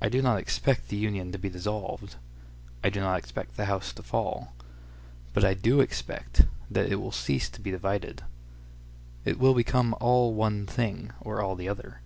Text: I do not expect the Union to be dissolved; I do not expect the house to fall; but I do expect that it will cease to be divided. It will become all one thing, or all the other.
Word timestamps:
I 0.00 0.08
do 0.08 0.22
not 0.22 0.38
expect 0.38 0.86
the 0.86 0.96
Union 0.96 1.32
to 1.32 1.36
be 1.38 1.48
dissolved; 1.50 2.14
I 2.84 2.90
do 2.90 3.00
not 3.00 3.18
expect 3.18 3.56
the 3.56 3.64
house 3.64 3.92
to 3.94 4.02
fall; 4.04 4.54
but 5.34 5.44
I 5.44 5.52
do 5.52 5.80
expect 5.80 6.42
that 6.70 6.86
it 6.86 6.94
will 7.00 7.10
cease 7.10 7.50
to 7.50 7.60
be 7.60 7.72
divided. 7.72 8.22
It 9.24 9.40
will 9.40 9.54
become 9.54 9.96
all 10.00 10.32
one 10.32 10.64
thing, 10.66 11.10
or 11.20 11.42
all 11.42 11.56
the 11.56 11.68
other. 11.68 12.02